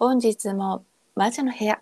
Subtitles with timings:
[0.00, 0.82] 本日も
[1.14, 1.78] 魔女の部屋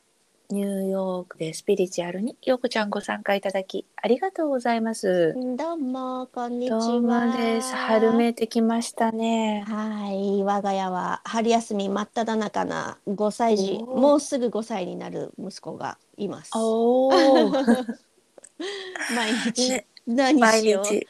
[0.51, 5.37] ニューヨークでスピリチュアルにようこちゃんご参加いただきありがとうございます。
[5.57, 7.37] どうもこんにちどうもは。
[7.37, 7.73] です。
[7.77, 9.63] 春めいてきましたね。
[9.69, 16.51] はい、我が家は春休み真っ只中な5歳児、もうすぐ5歳になる息子がいます。
[16.57, 17.11] おお、
[19.15, 20.85] 毎日、ね何毎しよう？
[20.85, 21.07] 日。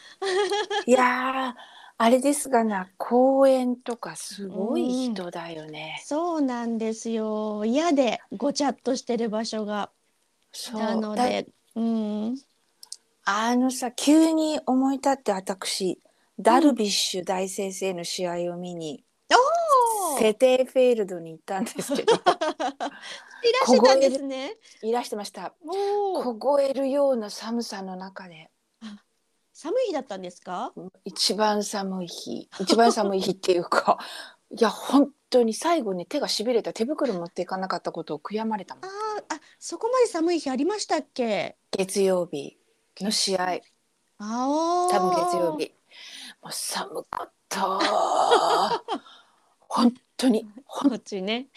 [0.84, 6.00] いやー、あれですがな、公園とかすごい人だよね。
[6.04, 7.64] そうなんですよ。
[7.64, 9.90] 嫌でごちゃっとしてる場所が。
[10.72, 12.36] なのだで、うん、
[13.24, 16.00] あのさ、急に思い立って私、
[16.38, 20.18] ダルビッシュ大先生の試合を見に、おー。
[20.20, 22.22] セテーフェールドに行ったんですけど、 いら
[23.66, 24.56] してたんですね。
[24.82, 25.52] いらしてました。
[26.22, 28.52] 凍えるような寒さの中で、
[29.60, 30.72] 寒い日だったんですか？
[31.04, 33.98] 一番寒い日、一番寒い日っていうか、
[34.56, 38.88] いや、本当に最後に手がしびれた手袋持っていかなかったことを悔やまれたもんあ。
[38.88, 41.56] ーあ、そこまで寒い日ありましたっけ？
[41.72, 42.56] 月曜日
[43.00, 43.60] の試合、
[44.18, 45.56] あ多分月曜。
[45.58, 45.74] 日。
[46.40, 47.80] もう寒かった。
[49.68, 51.48] 本当に、本こっちね。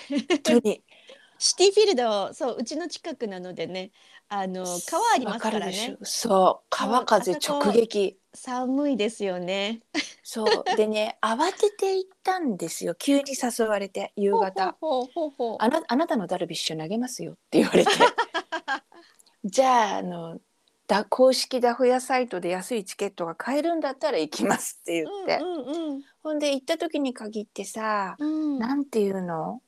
[0.42, 0.84] 当に。
[1.38, 3.92] シティフィールド、そう、うちの近くなのでね、
[4.34, 5.98] あの川ありますからね。
[6.04, 8.18] そう、川風直撃。
[8.34, 9.82] 寒いですよね。
[10.24, 12.96] そう、でね、慌てて行ったんですよ。
[12.96, 14.78] 急に誘われて、夕方。
[14.80, 15.58] ほうほうほうほう。
[15.60, 17.92] あなあなたのダルビッシュ投げますよって言われて
[19.44, 20.40] じゃああの
[20.88, 28.54] だ公式ダフ屋サイトで安いチケットが買えるんだったら行きますって言って、うんほんで行った時に限ってさ、うんうん。
[28.54, 28.60] うん。
[28.60, 29.62] なんていうの？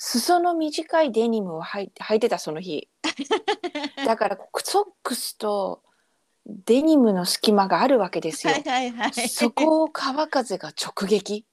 [0.00, 2.88] 裾の短いデニムを履いて履いてたその日
[4.04, 5.82] だからソックスと
[6.46, 9.28] デニムの隙間があるわけですよ、はいはいはい。
[9.28, 11.44] そこを川風が直撃。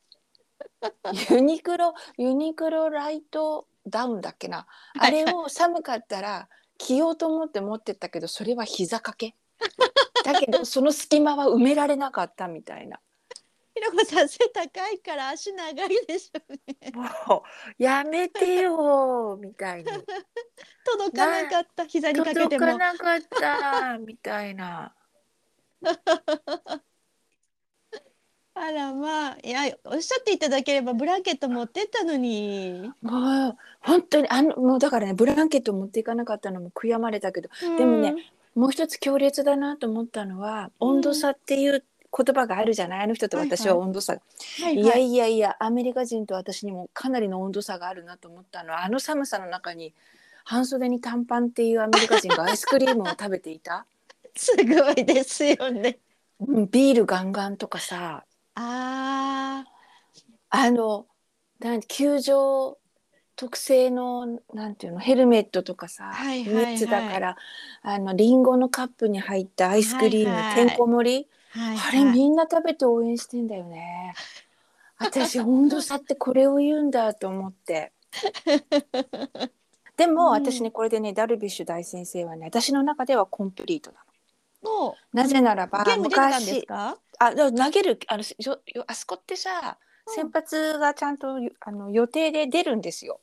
[1.29, 4.67] ユニクロユニクロライトダウンだっけな。
[4.97, 6.47] あれを寒かったら
[6.77, 9.35] 着ようと思って持ってったけどそれは膝掛け。
[10.23, 12.99] だけどその隙間は埋められなかったみたいな
[13.75, 16.91] ひろこさん背高いから足長いでしょうね。
[16.93, 17.43] も
[17.77, 19.85] うやめてよみたいに
[20.85, 22.65] 届かなかった膝にかけ届ても。
[22.65, 24.93] かなかったみたいな
[28.53, 32.89] あらまあいやおっしゃっていただければブランケット持ってったのに。
[33.01, 38.15] もう本当にあのもうだからねブランケット持っていかなかったのも悔やまれたけどでもね
[38.55, 41.83] もう一つ強烈だなと思ったのはうん温度差っていう
[42.17, 43.03] 言葉があるじゃない？
[43.03, 44.19] あの人と私は温度差、うん、
[44.63, 44.85] はいいはい。
[44.85, 48.71] やいやいやアメリカ人と私にもかなりの温度差があるなと思ったの。
[48.71, 49.93] はあの寒さの中に
[50.43, 53.85] 半袖に短パンっていうアメリカ人がアイスクリームを食べていた？
[54.35, 55.97] すごいですよね。
[56.39, 58.23] うんビールガンガンとかさ。
[58.55, 59.65] あ
[60.49, 61.05] あの
[61.59, 62.77] なん球場
[63.35, 64.99] 特製のなんていうの？
[64.99, 66.73] ヘルメットとかさ、はいはいはい。
[66.73, 67.37] 熱だから
[67.81, 70.55] あのリンゴのカップに入ったアイスクリーム、はいはい。
[70.55, 71.27] てんこ盛り？
[71.55, 74.13] あ、はいあれみんな食べて応援してんだよね。
[74.97, 77.91] 私温度差ってこれを言うんだと思って。
[79.97, 84.05] でも、うん私ねこれでねダルビッシュ大先生はね私の中ではコンプリートなの。
[84.65, 86.97] もなぜならば昔か？
[87.19, 88.23] あ投げるあの
[88.87, 89.77] あそこってさ
[90.07, 93.21] うん先発がちゃんとあの予定で出るんですよ。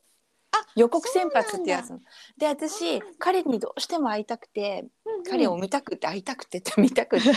[0.53, 1.99] あ予告先発ってやつそ
[2.37, 7.31] で私彼にどうしても会いたくてうんうん彼を見たくて会いたくてって 見たくて。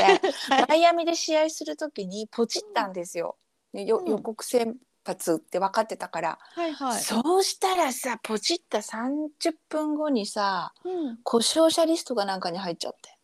[0.69, 3.37] マイアミで試合するときにポチったんですよ。
[3.75, 7.01] うん予告先発って分かってたから、はいはい。
[7.01, 9.29] そうしたらさポチった30
[9.69, 11.19] 分後にさうん。
[11.23, 13.19] 故障者リストがなんかに入っちゃって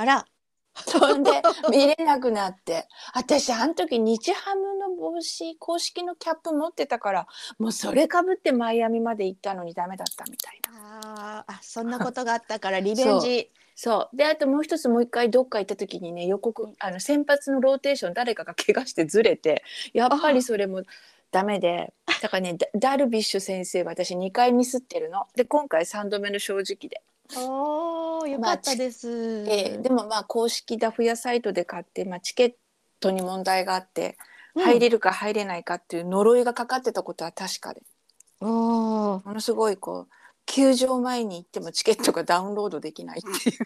[0.00, 0.26] あら。
[0.86, 1.30] そんで
[1.70, 7.26] 見れなくなって私あの時日ハムの帽子公式のキャップ持ってたから
[7.58, 11.00] もうそれかぶってマイアミまで行ったのにダメだったみたいな。
[11.00, 13.50] あーあ、そんなことがあったから リベンジ。
[13.78, 19.62] そうであともう一つもう一回どっか行った時にね予告あの先発のローテーション誰かが怪我してずれて
[19.92, 20.82] やっぱりそれも
[21.30, 21.92] ダメで
[22.22, 27.02] だからね ダダルビッシュ先生は私2回ミスってるので今回3度目の正直で、
[27.36, 29.44] おお、よかったです。
[29.46, 32.54] えーでもまあ公式ダフ屋サイトで買って、まあ、チケッ
[32.98, 37.82] トに問題があってうん入れるか入れないかっていう呪いがかかってたことは確かで
[38.40, 39.22] おお。
[39.24, 40.12] ものすごいこう
[40.46, 43.58] 球場前に行ってもチケットがダウンロードできないっていう。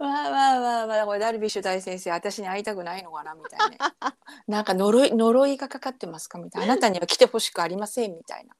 [0.00, 3.94] まあまあまあまあこれダルビッシュ大先生私に会いたくないのかなみたいな
[4.48, 8.56] なんか呪い呪いがかかってますかみたいなあなたには来てほしくありませんみたいな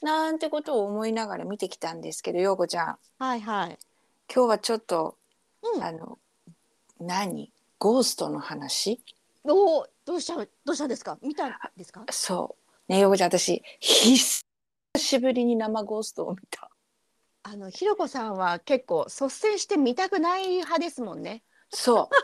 [0.00, 3.78] なんてことを思いながら見てきたんですけど陽子ちゃんはいはい。
[4.34, 5.18] 今日はちょっと
[5.62, 5.82] うん。
[5.82, 6.18] あの
[6.98, 7.52] 何？
[7.80, 9.00] ゴーストの話？
[9.42, 11.18] おお、どうしたどうしたんですか？
[11.22, 12.04] 見たんですか？
[12.10, 12.54] そ
[12.88, 14.44] うねよこちゃん私久
[14.98, 16.68] しぶりに生ゴーストを見た
[17.42, 21.42] あのひろこさんは結構率先して見たくない派ですもんね。
[21.70, 22.14] そう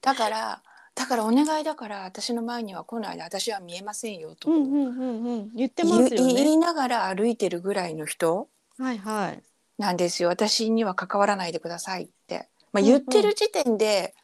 [0.00, 0.62] だから
[0.94, 5.50] だからお願いだから私の前には来ないで私は見えませんよと、うんうんうんうん。
[5.56, 6.34] 言ってま言すよね。
[6.34, 8.48] 言いながら歩いてるぐらいの人
[8.78, 9.42] はいはい。
[9.76, 14.20] なんですよ私には関わらないでくださいって、まあ、うん言ってる時点で、私うん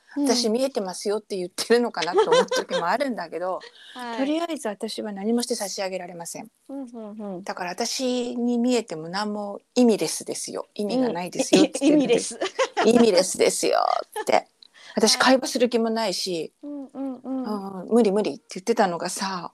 [0.48, 3.60] 見えてますよって言ってるのかなと思う時もあるんだけど、
[3.94, 7.44] はいとりあえず私は何もして差し上げられませんうんうんうん。
[7.44, 12.38] だから私に見えても何も意味レスですよ意味がないですよって意言ってる味です。
[12.86, 13.78] 意味レスですよ
[14.20, 14.48] って
[14.94, 17.42] 私はい会話する気もないし、うんうんうん。
[17.42, 19.50] はうん、無理無理って言ってたのがさ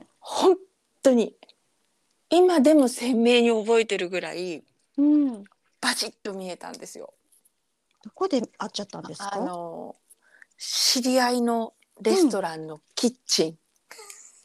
[0.00, 0.06] い。
[0.20, 0.56] 本
[1.02, 1.34] 当に
[2.30, 4.62] 今でも鮮明に覚えてるぐらい
[4.96, 5.44] うん。
[5.80, 7.12] バチッと見えたんですよ。
[8.04, 9.40] どこで会っちゃったんですあか。
[9.40, 9.96] の
[10.58, 13.58] 知り合いのレストランのキッチン、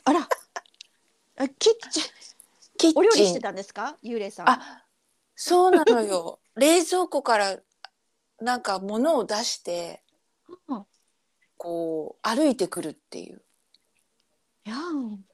[0.03, 0.21] あら。
[1.37, 2.03] あキッチン。
[2.77, 3.97] キッチンお料理してたんですか？
[4.03, 4.49] 幽霊さん。
[4.49, 4.83] あ
[5.35, 7.59] そうなのよ 冷蔵庫から
[8.39, 10.01] なんか物を出して
[10.67, 10.85] うん
[11.57, 13.41] こう歩いてくるっていう
[14.65, 15.25] いやん。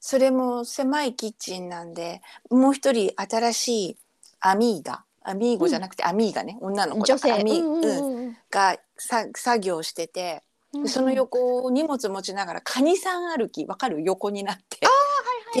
[0.00, 3.98] それも狭いキッチンなんでもう一人新しい
[4.40, 7.32] アミーガアミーゴじゃなくてアミーガね、女の子女性。
[7.32, 7.84] アミー、うん。
[7.84, 8.26] うんうんうん。
[8.26, 10.42] うんがさ作業してて
[10.72, 14.02] うんでその横を荷物持ちながらカニさん歩きわかる？
[14.02, 14.78] 横になって。
[14.84, 14.90] は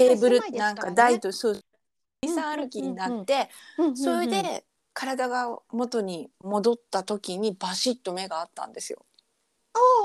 [0.00, 0.08] はい。
[0.10, 1.60] テーブルなんか台とそうカ
[2.22, 9.04] ニさん歩きになってうんうんうんそれで体が元に戻った時にバシッと目があったんですよ。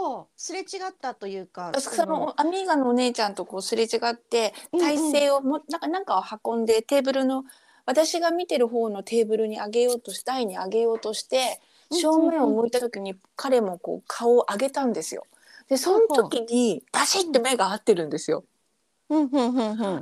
[0.05, 1.71] おーすれ違ったというか。
[1.79, 4.85] そのアミーガのお姉ちゃんとこうすれ違ってうんうん。
[4.85, 7.45] 体勢をもなんかなんかを運んでテーブルの
[7.85, 11.59] 私が見てる方のテーブルに上げようとし台に上げようとして
[11.89, 15.25] うん正面を向いた時に彼もこう顔を上げたんですよ。
[15.69, 18.43] でその時にバシッと目が合ってるんですよ。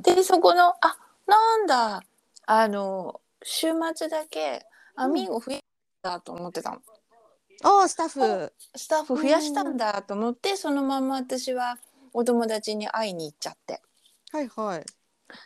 [0.04, 0.98] でそこのあ
[1.28, 2.02] なんだ
[2.46, 5.64] あの週末だけアミーゴ増え
[6.02, 6.82] たと思ってたの。
[7.64, 8.54] おースタッフ。
[8.76, 11.78] スタッフ増やしたんだと思って、そのまま私は
[12.14, 13.82] お友達に会いに行っちゃって
[14.32, 14.86] はいはい。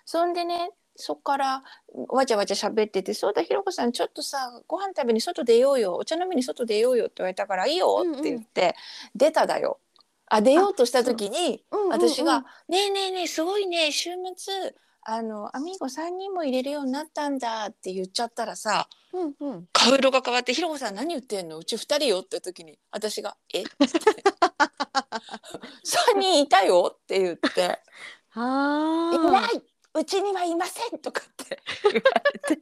[0.05, 1.63] そんでねそっから
[2.09, 5.95] わちゃわちゃ喋ってて「そうだひろこさんちょっとさご飯食べに外出ようよ。
[5.95, 8.75] お茶飲みに外出ようよ」って言われたから「いいよ」って言って、
[9.15, 9.79] 出ただよ。
[10.27, 14.73] あ出ようとした時に私が「ねえねえねえすごいね週末
[15.07, 19.67] あのアミーゴ3人も入れるようになったんだ」って言っちゃったらさうんうん。
[19.71, 21.57] 顔色が変わって「ひろこさん何言ってんの？
[21.57, 23.61] うち2人よ」って時に私が「え？
[23.61, 27.79] っ?」て3人いたよ」って言って
[28.33, 29.11] 「あ。
[29.13, 29.61] いない
[29.95, 31.99] うちにはいません」とかって 言わ
[32.33, 32.61] れて。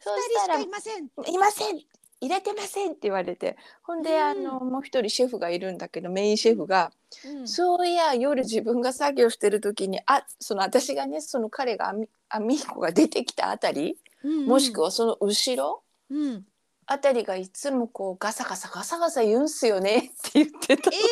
[0.00, 1.10] そししたらかいません。
[1.26, 1.84] 「いません。
[2.20, 3.56] 入れてません」って言われて。
[3.82, 4.22] ほんで、うん。
[4.22, 6.92] あのもう一人シェフがいるんだけどメインシェフが
[7.24, 16.46] 「うんそういや夜自分が作業してる時にあその私がねその彼がアミアミーコが出てきたあたり、もしくはその後ろうん。
[16.90, 20.02] あたりがいつもこうガサガサガサガサ言うんすよねっ
[20.32, 20.90] て言ってた。
[20.90, 20.94] え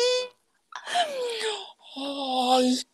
[1.95, 2.87] はーい。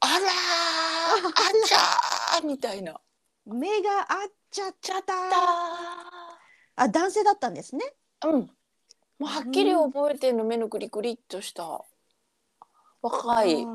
[0.00, 0.93] あら
[1.32, 2.92] ちゃーみたいな。
[2.92, 5.14] ー、目が合っちゃっちゃった
[6.76, 7.84] あ男性だったんですね。
[8.22, 8.28] ー。
[8.28, 8.40] うん。
[8.40, 8.48] も
[9.20, 11.84] うはっきり覚えてんの、目のクリクリっとした。
[13.02, 13.66] 若い。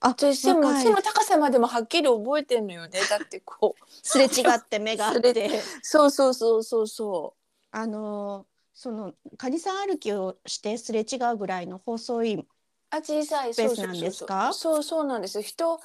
[0.00, 3.00] あそしても若い背の高さまでもはっきり覚えてんのよね。
[3.08, 3.84] だってこう。
[4.02, 5.62] すれ違って目が合っすれて。
[5.82, 7.34] そうそうそうそうそ
[7.70, 12.46] あのーそのカニさん歩きをしてすれ違うぐらいの細い。
[12.90, 14.52] あ小さいスペースそうなんですか？
[14.52, 15.80] そうそうなんですよ人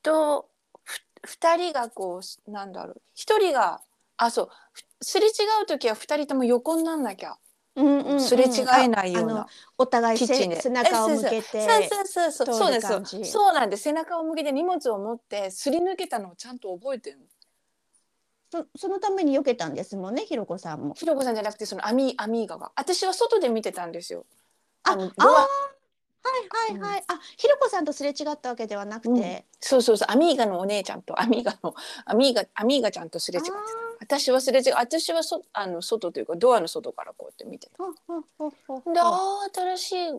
[0.00, 0.48] 人
[0.82, 3.02] ふ二人がこうなんだろう。
[3.14, 3.80] 一人が
[4.16, 4.48] あそう。
[4.72, 5.30] ふすれ違
[5.62, 7.36] う時は二人とも横になんなきゃ、
[7.76, 8.20] うんうんうん。
[8.20, 9.46] すれ違えないような
[9.78, 10.56] お互いキッチンで。
[10.56, 11.42] せ背中を向けて。
[11.42, 12.30] そうそう。
[12.30, 13.84] そうそうそうですそうなんです。
[13.84, 17.24] 背中を向けて荷物を持ってすり抜けたのをちゃんと覚えてるの。
[18.50, 20.94] そそのために避けたんですもんね、ひろこさんも。
[20.94, 22.70] ひろこさんじゃなくてそのアミアミーガが。
[22.76, 24.26] 私は外で見てたんですよ。
[24.84, 25.46] あ、のあー
[26.24, 27.04] はいはいはい。
[27.08, 29.20] あ、ひろこさんとすれ違ったわけではなくうん。
[29.20, 29.44] て。
[29.60, 30.08] そうそうそう。
[30.10, 31.74] アミーガのお姉ちゃんとアミーガの
[32.06, 33.54] アミーガアミーガちゃんとすれ違ってた
[34.00, 37.76] 私はすれ違う私はそあの外というかドアの外からこうやって見てた。
[37.78, 40.16] ほほほほほであー新しいあれ？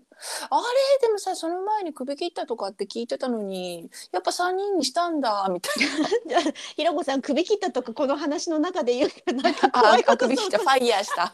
[1.02, 6.52] でもさその前に首切ったとかって聞いてたのにやっぱ3人にしたんだみたいな。
[6.76, 10.60] ひろこさん首切ったとかこの話の中で言うけどなんかあ怖いことあ首切った。
[10.60, 11.34] ファイヤーした。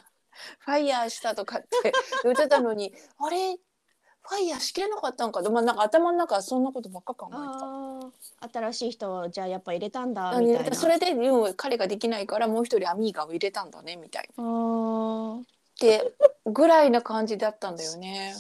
[0.59, 1.91] ファイヤーしたとかって
[2.23, 3.57] 言ってたのに あれ？
[4.23, 8.11] ファイヤーしきれなかったんかで、まあ、なんか頭の中はそんなことばっか考え
[8.43, 8.59] てた。
[8.61, 10.75] 新しい人をじゃあやっぱ入れたんだあみたいな。
[10.75, 14.43] それででも彼ができないからもう一人アミーガを入れたんだねみたいな。
[14.43, 15.43] あー
[15.79, 16.13] で
[16.45, 18.35] ぐらいな感じだったんだよね。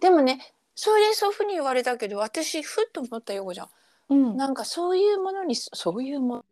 [0.00, 0.40] でもね
[0.74, 3.68] それでそういうふうに言われたけど私ふっと思ったようじゃん。
[4.10, 6.44] うんなんかそういうものにそういうもの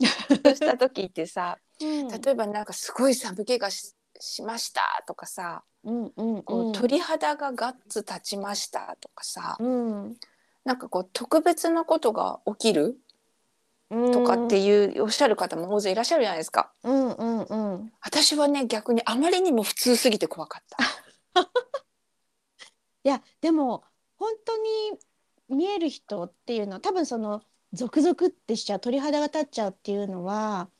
[0.54, 10.16] した時ってさうん例えばなんかすごい寒気がししましたとかさ、うんうんこう鳥肌がガッツ立ちましたとかさ、うん
[10.64, 12.98] なんかこう特別なことが起きる
[13.90, 16.72] うんとかっていうおっしゃる方も大勢いらっしゃるじゃないですか。
[16.84, 20.84] うんうんうん私はね逆にあまりにも普通すぎて怖かった。
[23.02, 23.84] いやでも
[24.16, 24.98] 本当に
[25.48, 30.70] 見える人っていうのは多分そのゾクゾクってしちゃう鳥肌が立っちゃうっていうのは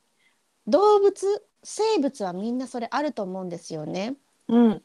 [0.66, 4.14] 動物生物はみんなそれあると思うんですよね。
[4.49, 4.83] うん、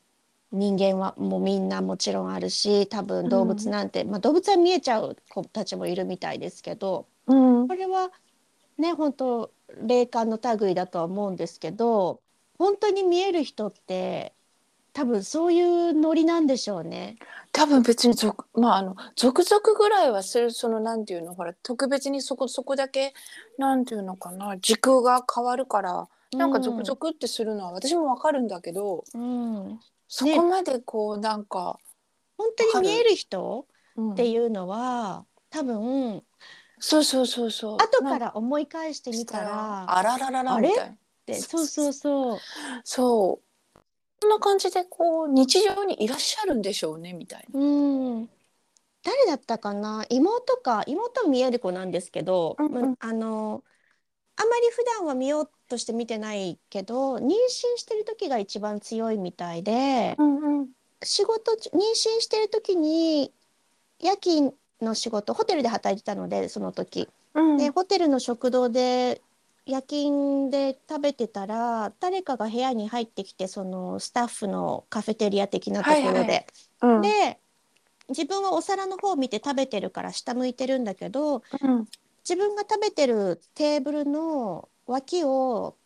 [0.52, 8.12] 人間はもうみんなもちろんあるし多分動物なんて、まあ、動物は見えちゃう子たちもいるみたいですけどうんこれは
[8.78, 9.52] ね本当
[9.86, 12.22] 霊感の類だとは思うんですけど
[12.58, 14.34] 本当に見える人って
[14.94, 17.18] 多分そういうノリなんでしょうね。
[17.52, 23.14] 多分別に続まああの続々ぐらいはするそのなんていうのほら特別にそこそこだけ
[23.58, 31.80] なんていうのかな時空が変わるからなんか続々ってするのは私もわかるんだけど、うん、そこまでこうなんか、
[32.38, 34.14] 本当に見える人うん。
[34.14, 36.22] っていうのは多分
[36.80, 37.78] そうそうそうそう。
[37.78, 40.98] 後から思い返してみしたらたらあららららあれみたいな。
[41.26, 42.40] でそうそうそう。
[42.84, 43.80] そう。
[44.22, 47.60] そんな感じでこう日常にいらっしゃるんでしょうねみたいな。
[47.60, 48.30] うん。
[49.02, 50.06] 誰だったかな？
[50.10, 50.84] 妹か。
[50.88, 52.74] 妹は見える子なんですけど、うんうん。
[52.92, 53.64] まあの
[54.38, 57.30] あまり普段は見ようとして見てないけど妊娠
[57.78, 60.68] してる時が一番強いみたいで、うんうん。
[61.04, 63.32] 仕事中妊娠してる時に
[64.00, 67.08] 夜勤の仕事ホテルで働いてたのでその時。
[67.34, 67.58] うん。
[67.58, 69.22] でホテルの食堂で
[69.66, 76.46] 夜勤で食べてたら誰かが部屋に入ってきてそのスタッフのカフェテリア的なところで、はいはい
[76.82, 77.02] うん。
[77.02, 77.40] で
[78.10, 81.88] 自分はお皿の方を見て食べてるから下向いてるんだけどうん
[82.28, 85.78] 自分が食べてるテーブルの脇を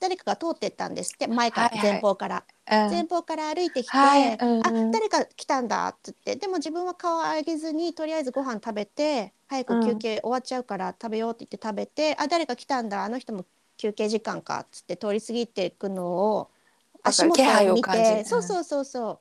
[0.00, 1.92] 誰かが通ってったんですって前から、はいはい。
[1.92, 2.90] 前方から、うん。
[2.90, 4.36] 前方から歩いてきて、はい。
[4.36, 4.64] うんうん。
[4.64, 16.50] あ誰か来たんだっつってでも自分は顔上げずにとりあえずご飯食べて早く休憩終わっちゃうから食べようって言って食べて、あ誰か来たんだあの人も休憩時間かっつって通り過ぎていくのを
[17.02, 18.24] 足元を見て。
[18.24, 19.20] そうそうそうそう。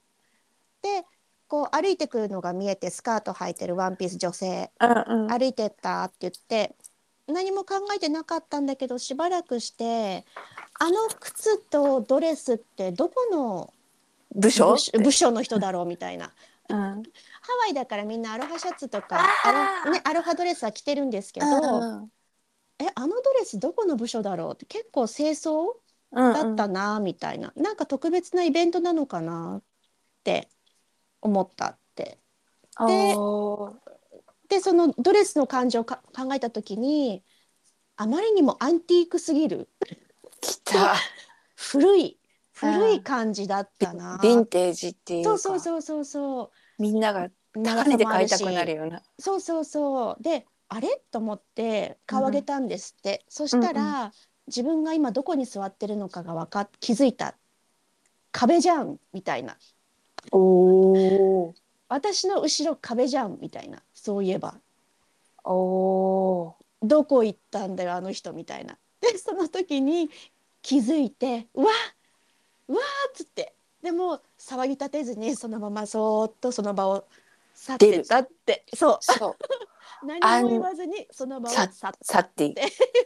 [0.82, 1.06] で
[1.54, 4.72] こう歩いてくるのが見えてスカート履いてるワンピース女性。
[4.82, 5.28] うんうん。
[5.28, 6.76] 歩いてったって言って
[7.28, 10.26] 何も考えてなかったんだけどしばらくして
[10.80, 13.72] あの靴とドレスってどこの
[14.34, 14.76] 部署？
[15.00, 15.30] 部署？
[15.30, 16.32] の人だろうみたいな。
[16.70, 16.78] うん。
[16.80, 22.12] ハワイだからみんなアロハシャツとかアロ,、ね、アロハドレスは着てるんですけど、うん
[22.80, 25.74] えあのドレスどこの部署だろうって結構清掃
[26.14, 26.34] うん。
[26.34, 29.64] だったなみたいな、なんか特別なイベントなのかなっ
[30.24, 30.48] て
[31.24, 32.20] 思ったって。
[32.88, 33.16] で
[34.50, 37.24] でそのドレスの感情をか考えた時に
[37.96, 39.70] あまりにもアンティークすぎる。
[40.42, 40.96] 来た。
[41.56, 42.20] 古い
[42.62, 44.20] うん古い感じだったな。
[44.22, 46.82] ヴィンテージっていうそかうそうそうそうそう。
[46.82, 49.02] みんなが長高値で買いたくなるような。
[49.18, 50.24] そうそうそう。
[50.24, 51.02] であれ？
[51.12, 54.12] と思って顔上げたんですって、そしたら、うん
[54.46, 57.38] 自分が今どこに座ってるのかがわか気づいた。
[58.34, 59.56] 壁じゃんみたいな
[60.32, 61.54] おー。
[61.90, 63.84] 私の後ろ壁じゃんみたいな。
[63.94, 64.56] そういえば。
[65.44, 66.54] おー。
[66.82, 68.78] どこ行ったんだよあの人みたいな。
[69.02, 70.10] でその時に
[70.62, 71.72] 気づいてうわ
[72.68, 73.54] うわっつって。
[73.82, 77.06] でも騒ぎ立てずにそのままそーっとその場を
[77.54, 78.66] 去ってったって。
[78.74, 78.98] そう。
[79.02, 79.36] そう。
[80.06, 81.98] 何も言わずにその場を去さって。
[82.02, 82.46] 去って。
[82.46, 82.60] い く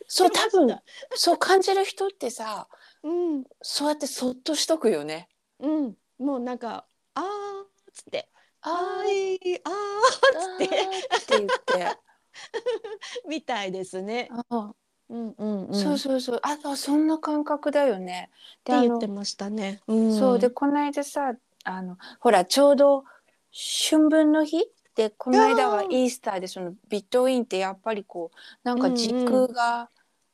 [0.08, 0.80] そう多分
[1.16, 2.68] そう感じる人ってさ
[3.04, 3.44] うん。
[3.62, 5.30] そうやってそっとしとくよね。
[5.60, 5.98] うん。
[6.18, 6.86] もうなんか
[7.20, 8.30] あーっつって。
[8.62, 10.56] あはーいああー。
[10.56, 10.70] って。
[11.30, 11.98] 言って、ー
[13.28, 14.30] みたいですね。
[14.50, 14.76] うん
[15.10, 15.76] うんうんうん。
[15.76, 16.40] そうそうそう。
[16.44, 18.30] ああそんな感覚だよね。
[18.60, 19.82] って言ってましたね。
[19.88, 20.18] うん。
[20.18, 21.34] そうでこの間さ
[21.64, 23.04] あのほらちょうど
[23.90, 24.64] 春分の日
[24.96, 29.90] でこの間はイースターでその between ってやっぱりこうなんか時空が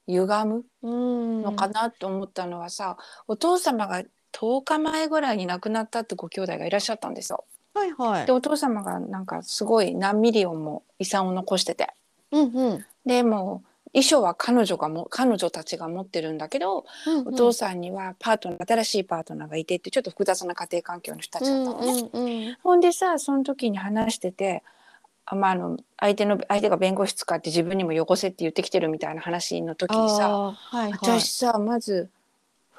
[0.07, 1.41] 歪むうん。
[1.43, 2.97] のかなと思ったのはさ、
[3.27, 7.45] お父様が10日前ぐらいに亡くなったってご兄弟がいらっしゃったんですよ。
[7.73, 8.25] はいはい。
[8.25, 11.89] でお父様がなんかすごい何ミリオンも遺産を残してて。
[12.31, 12.85] うんうん。
[13.05, 22.09] でもう遺書は彼女がも彼女たちが持ってるんだけど、うんお父さんにはパートナー新しいパートナーがいてってちょっと複雑な家庭環境の人たちだったのね。
[22.11, 24.63] うんうんほんでさその時に話してて
[25.25, 30.91] あ、まあ、あの相手の相手が弁護士使って自分にもよこせって言ってきてるみたいな話の時にさはいはい。
[30.93, 32.22] 私さまずふ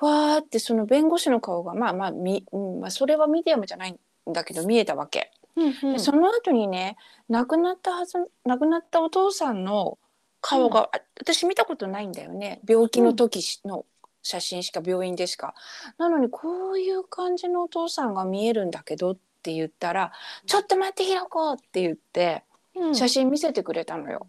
[0.01, 5.31] わーってその弁護士の顔がまあまあみ、うんまあ、それはミディアムじゃないんだけど見えたわけ。
[5.57, 6.97] うんうんでその後にね
[7.29, 9.99] 亡くなったはず亡くなったお父さんの
[10.41, 13.87] 顔が、あ私見たことないんだよね病気の時しの
[14.23, 15.55] 写真しか病院でしか。
[15.97, 20.13] なのにこういう感じのお父さんが見えるんだけどって言ったら
[20.47, 22.43] 「ちょっと待ってひろこ!」って言って
[22.75, 24.27] うん写真見せてくれたのよ。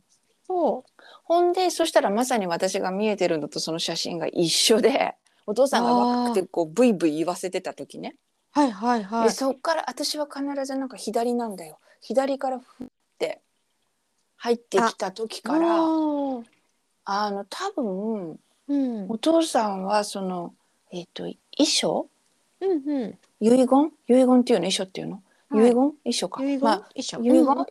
[0.48, 0.86] そ
[1.24, 8.16] ほんでそしたらまさに私が見えてるのとその写真が一緒でお父さんが若くてこうブイブイ言わせてた時ね。
[8.56, 9.28] うはいはいはい。
[9.30, 11.80] でそっから私は必ずなんか左なんだよ。
[12.02, 12.88] 左からふっ
[13.20, 13.42] て
[14.38, 19.06] 入ってきた時からあの多分うん。
[19.10, 20.54] お父さんはその
[20.92, 22.08] えっ、と遺書？
[22.62, 23.18] うんうん。
[23.40, 23.92] 遺言？
[24.08, 24.68] 遺言っていうの？
[24.68, 25.70] 遺書っていうの、はい。
[25.70, 25.94] 遺言？
[26.06, 26.44] 遺書か。
[26.44, 26.62] 遺言？
[26.62, 27.66] まあ一緒遺言、うん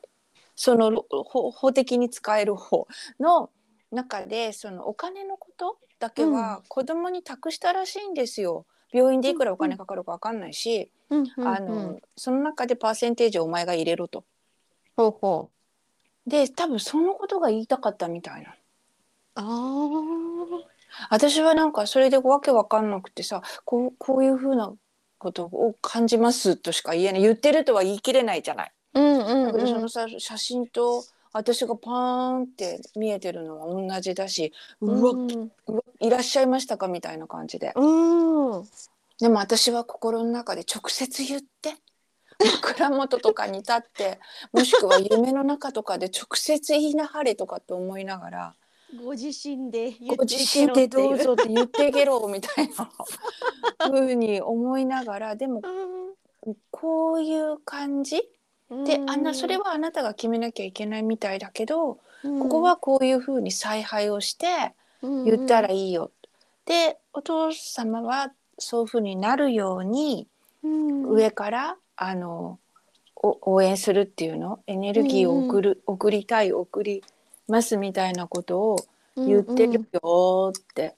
[0.57, 2.87] そのろ法法的に使える方
[3.19, 3.51] の
[3.91, 5.79] 中でそのお金のこと？
[6.05, 8.67] だけは子供に託したらしいんですよ。
[8.93, 11.25] 病院でいくらお金かかるかわかんないし、うん。
[11.35, 11.49] うん。
[11.49, 14.25] あのその中でパーセンテージをお前が入れろと。
[14.99, 15.51] ほうほ
[16.27, 18.51] で多分そのことが言いたかったみたいな。
[18.51, 18.55] う
[19.37, 20.61] あ
[21.09, 24.75] 私はなんかそれでわけわかんなくてさこうこういうふうな
[25.17, 27.23] ことを感じますとしか言えない。
[27.23, 28.73] 言ってるとは言い切れないじゃない。
[28.93, 29.47] あうんうん。
[29.47, 31.03] だけどそうんのさ写真と
[31.35, 35.31] 私がパーンって見えてるのは同じだしうわ,、うん
[35.67, 37.73] うわいらっしゃいましたかみたいな感じで。
[37.75, 38.65] うん。
[39.19, 41.75] でも私は心の中で直接言って
[42.63, 44.21] 枕元とかに立って
[44.53, 48.55] もしくは夢の中とかで直接言いなはれとかって思いながら
[49.05, 52.91] ご自身で言ごって自身でどうぞって言ってけろみたいな。
[53.91, 55.63] ふうに思いながらでも
[56.71, 58.23] こういう感じうん
[58.71, 62.39] であんなそれはあなたが決めなきゃいけないみたいだけど、うん。
[62.41, 64.47] ここはこういうふうに采配をして
[65.03, 66.11] 言ったらいいよ。
[66.67, 70.27] でお父様はそういうふうになるように
[70.63, 71.09] うん。
[71.09, 72.59] 上からあの
[73.17, 74.61] お応援するっていうの？
[74.67, 77.03] エネルギーを送る、送りたい送り
[77.49, 78.77] ますみたいなことを
[79.17, 80.95] 言ってるよって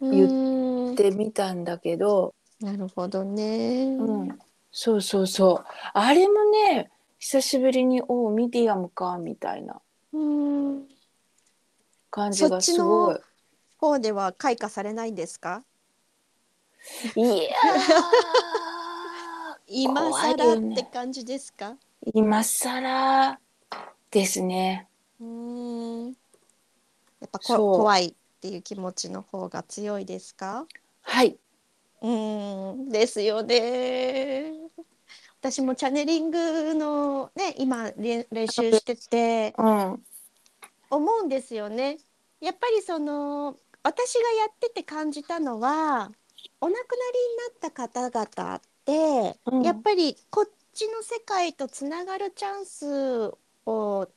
[0.00, 3.84] 言言ってみたんだけど、なるほどね。
[3.84, 4.38] うん、
[4.70, 5.64] そうそうそう。
[5.94, 9.80] あれもね久しぶりに「おおミディアムか」みたいな
[10.12, 10.88] うん
[12.10, 13.16] 感じがすごい。
[13.78, 15.62] 方では開花されないんですか？
[17.14, 17.48] いやー
[19.68, 21.76] 今更って感じですか？
[22.12, 23.38] 今更
[24.10, 24.88] ですね。
[25.20, 26.06] うん。
[26.08, 30.66] やっぱ怖いっていう気持ちの方が強いですか？
[31.02, 31.38] はい。
[32.00, 34.52] うんですよね。
[35.40, 40.02] 私もチャネリングのね今練練習しててうん。
[40.90, 41.98] 思うんですよね。
[42.40, 46.10] やっぱりその私がやってて感じたのは
[46.60, 53.34] お亡くなりになった方々って、うんやっぱりこっちの世界とつながるチャンス
[53.66, 54.08] を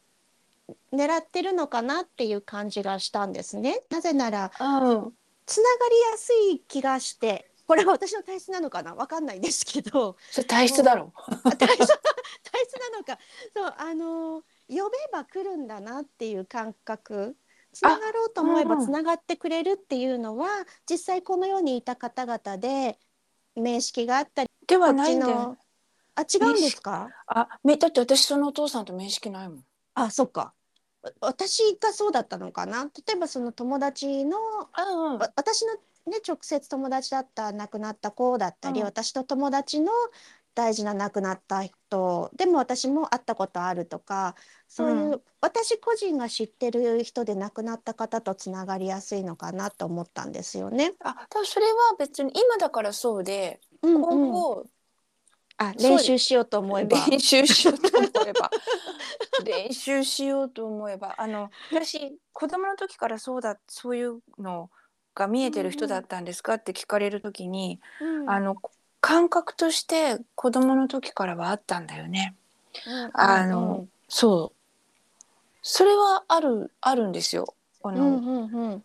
[0.93, 3.81] 狙ってるのかなっていう感じがしたんですね。
[3.89, 5.13] なぜならうん。
[5.45, 8.93] つながりやすい気がしてこれは私の体質なのかな？
[8.95, 10.17] わかんないんですけど。
[10.29, 11.13] それ体質だろ。
[11.15, 11.95] あ体質体
[12.65, 13.17] 質なのか。
[13.55, 17.38] そうあの呼べば来るんだなっていう感覚。
[17.71, 20.49] つながろうと思えばうんうんつながってくれるっていうのは、
[20.86, 22.99] 実際この世にいた方々で
[23.55, 25.27] 面識があったりではないんだ。
[25.27, 27.07] あ違うんですか？
[27.27, 29.63] あ、めだって私そのお父さんと面識ないもん。
[29.93, 30.51] あそっか。
[31.03, 32.84] わ私がそうだったのかな？
[32.84, 35.17] 例えばその友達のうんうん。
[35.19, 35.75] わ私の
[36.07, 38.85] ね直接友達だった亡くなった子だったり、うん。
[38.87, 39.91] 私の友達の
[40.53, 44.35] 大事な亡くなった人でも私も会ったことあるとか
[44.67, 50.93] そういう、う私個人が知ってる人で亡くなった方とつながりやすいのかなと思ったんですよね。
[51.03, 54.01] あ、それは別に今だからそうで、うんうん。
[54.01, 54.65] 今後
[55.57, 56.97] あ練習しようと思えば。
[57.07, 58.49] 練習しようと思えば。
[59.45, 61.15] 練習しようと思えば。
[61.21, 64.69] あの私子供の時からそうだそういうの
[65.15, 68.56] が見えてる人だったんですかって聞かれる時に、うんあの
[69.04, 72.36] 感覚として子供の時からはあったんだよね。
[73.13, 74.62] あの、そう
[75.63, 77.56] それはあるあるんですよ。
[77.84, 78.84] あの、うんうんうん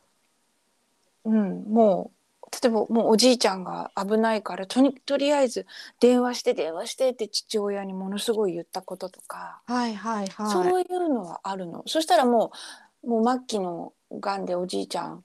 [1.27, 2.13] うん、も
[2.43, 5.67] う例えばもうおじいちゃんが危ないからとにとりあえず
[6.01, 10.51] 電話して電話してって父親にものすごい言ったこととか、はいはいはい。
[10.51, 11.83] そういうのはあるの。
[11.87, 12.53] そしたらも
[13.05, 15.25] うもう末期のがんでおじいちゃん、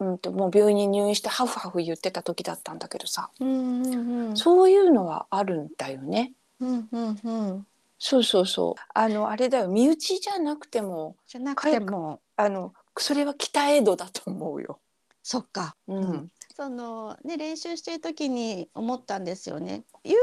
[0.00, 4.36] うん、ともう病院に入院してハフハフ言ってた時だったんだけどさ、うんうんうん。
[4.36, 6.32] そういうのはあるんだよね。
[6.58, 7.66] うんうんうん。
[7.98, 8.82] そうそうそう。
[8.94, 9.68] あのあれだよ。
[9.68, 12.20] 身内じゃなくてもじゃなくても。
[12.36, 14.78] あのそれは北江戸だと思うよ。
[15.22, 15.76] そっか。
[15.86, 19.84] うん、そのね練習してる時に思ったんですよね。
[20.02, 20.14] 幽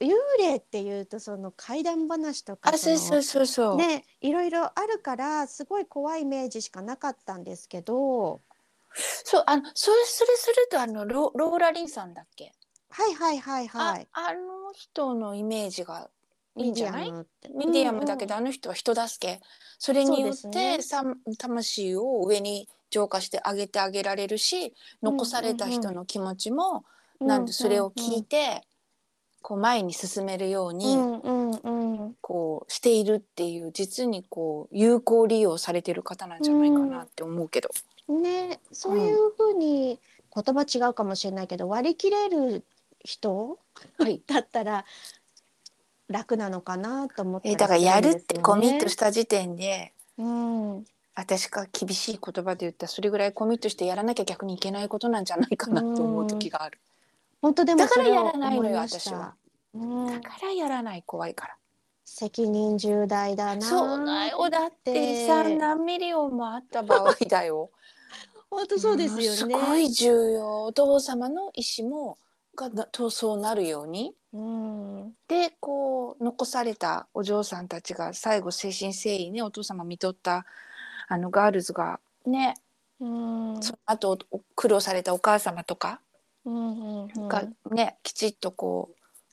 [0.00, 3.46] 幽霊っていうとその怪談話とかあそうそうそう。
[3.46, 8.40] そう、ねいろいろあるからすごい怖いイメージしかなかったんですけど
[8.94, 12.52] そうあのそれそれするとあのロローラリンさんだっけ、
[12.90, 14.08] はいはいはいはい。
[14.12, 16.08] ああの人のイメージが
[16.56, 17.12] いいんじゃない？
[17.12, 17.48] ミディアムって。
[17.48, 19.40] ミディアムだけど、あの人は人助け。
[19.78, 21.04] それによそうって、さ
[21.38, 26.84] 魂を上に浄化してあげてあげられるし残された人の気持ちも、
[27.20, 28.66] なんでそれを聞いて、
[29.40, 31.70] こう前に進めるように、うんうんう
[32.08, 32.14] ん。
[32.20, 37.70] こうしているっていう実にこう有効利用されてる方なんじゃないかなって思うけど。
[38.10, 40.00] ねそういうふうに
[40.34, 42.64] 言葉違うかもしれないけど割り切れる
[43.04, 43.58] 人
[43.98, 44.22] はい。
[44.26, 44.84] だったら
[46.08, 50.84] 楽なのかなと思ってえだからやるってコミットした時点でうん。
[51.14, 56.78] 私が厳しい言葉で言ったらそれぐらいコミットしてやらなきゃ逆にいけないことなんじゃないかなと思う時がある。
[57.42, 59.10] 本当でもだからそれをやらないのよ思いました。
[59.10, 59.34] 私は
[59.74, 60.06] うん。
[60.06, 61.56] だからやらない怖いから。
[62.04, 64.50] 責任重大だなそうだよ。
[64.50, 67.70] だってでさ何ミリオンもあった場合だよ。
[68.50, 69.54] 本当そうですよんすね。
[69.54, 72.18] ごい重要お父様の意思も
[72.56, 72.70] が
[73.10, 74.14] そうなるように。
[74.32, 80.46] うんでこう残されたお嬢さんたちが最後誠心誠意ねお父様見とった
[81.08, 82.54] あのガールズがね、
[83.00, 86.00] うんその後お苦労されたお母様とか
[86.44, 88.90] うんうんがね、きちっとこ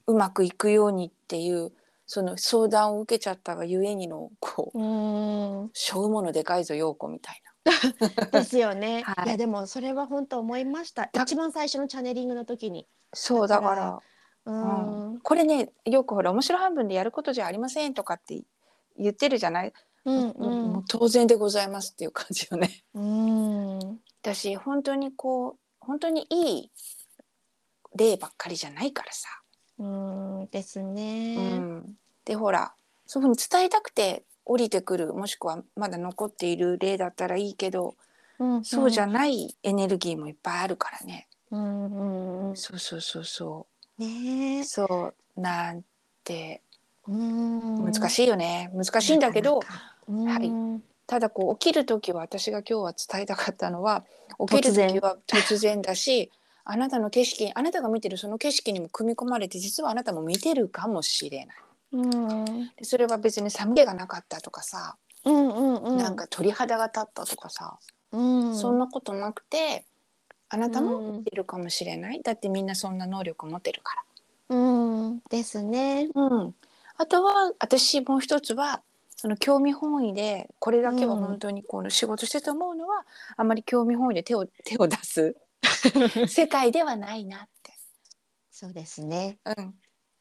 [0.08, 1.72] ううまくいくようにっていう
[2.08, 7.42] その相談を受けちゃったがゆえにのこううん背負うものでかいぞ陽子みたい
[8.32, 9.04] ですよね。
[9.04, 11.10] はいい、やでもそれは本当思いました。
[11.12, 12.82] だ一番最初のチャネリングの時に。
[12.82, 14.00] なそうだから
[14.46, 18.42] うんうんこれねよくほら面白半分でやることじゃありませんとかって
[18.98, 19.74] 言ってるじゃない、
[20.06, 22.84] うんもうもう当然でございますっていう感じよね。
[22.94, 26.72] うんうん私本当にこう本当にいい
[27.96, 29.30] 例ばっかりじゃないからさ。
[29.80, 31.58] うんですうね。
[31.58, 32.74] ん、でほら
[33.06, 37.96] そういうふうに伝えたくて降りてくるもしくはまだ残っている例だったらいいけど、
[38.40, 41.28] うんそうじゃないエネルギーもいっぱいあるからね。
[41.50, 42.56] うんうんうん。
[42.56, 45.84] そうそうそうそねうそうなん
[46.24, 46.62] て。
[47.08, 47.86] うん。
[47.86, 50.52] 難しいよね、難しいんだけどはい。
[51.08, 54.04] ただこう起きる時は私が今日は伝えたかったのは
[54.50, 56.32] 起きる時は突然だし
[56.66, 61.58] あなたの景色あなたが見てるその景色にも組み込まれて実はあなたも見てるかもしれない。
[61.92, 62.46] うん。
[62.76, 65.98] でそれは別に寒気がなかったとかさ、うんうんうん。
[65.98, 67.78] なんか鳥肌が立ったとかさ、
[68.12, 68.56] うん。
[68.56, 69.86] そんなことなくて
[70.50, 71.18] あなたもうん。
[71.18, 74.04] 見てるかもしれない、だってみんなそんな能力持ってるか
[74.50, 75.20] うん。
[75.30, 76.10] ですね。
[76.14, 76.22] ら。
[76.24, 76.56] うん、
[76.96, 78.82] あとは私もう一つは
[79.18, 85.36] その興味本位でこれだけは本当にこの仕事してて思うのは、あんまり興味本位で手を 手を出す
[86.28, 87.74] 世界ではないなって、
[88.52, 89.40] そうですね。
[89.44, 89.74] うん、っ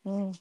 [0.07, 0.33] うん。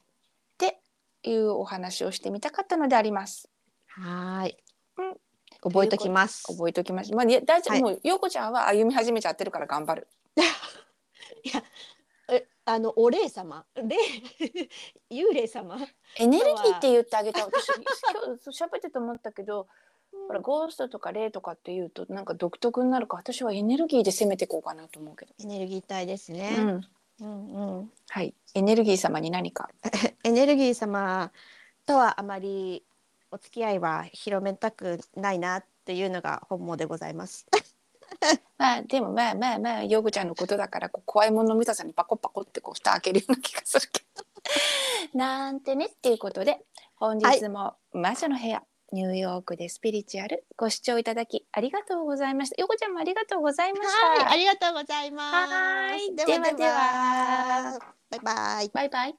[1.26, 3.48] ていうお話をしてみたかったのであります。
[3.88, 4.56] はーい
[4.98, 5.16] うん。
[5.60, 6.44] 覚えときます。
[6.46, 7.16] 覚えておきました。
[7.16, 10.06] まあ、いや大丈夫、はいもう陽子ちゃんは歩み始めちゃってるから頑張る。
[12.28, 13.96] え、あのお霊様、霊
[15.10, 15.76] 幽霊様。
[16.16, 17.76] エネルギーって言ってあげた私今
[18.36, 19.66] 日喋ってて思ったけど
[20.28, 26.54] ほらゴーストとか霊とかって言うとなんか独特になるから私はエネルギーで攻めていこうかなと思うけど、エネルギー体ですね。
[26.56, 26.80] うん、
[27.20, 27.92] うんうん。
[28.08, 29.68] はいエネルギー様に何か？
[30.24, 31.32] エネルギー様
[31.86, 32.84] とはあまり
[33.30, 37.46] お付き合いは広めたくないなっていうのが本望でございます。
[38.58, 44.24] まあでもまあまあまあヨグちゃんのことだからこう怖いもの見たさにパコパコってこう蓋開けるような気がするけど
[45.18, 52.60] なんてねっていうことで本日も魔女の部屋、ニューヨークでスピリチュアルご視聴いただきありがとうございました。
[52.60, 55.52] ヨグちゃんもありがとうございました、はい、ありがとうございます。
[55.52, 56.14] はい。
[56.14, 57.78] ではでは、
[58.10, 58.68] バイバイ。
[58.72, 59.16] バイバイ